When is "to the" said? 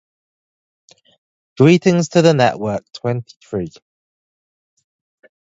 2.09-2.33